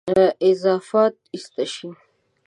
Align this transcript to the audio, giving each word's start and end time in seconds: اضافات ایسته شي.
اضافات 0.49 1.13
ایسته 1.33 1.65
شي. 1.73 1.87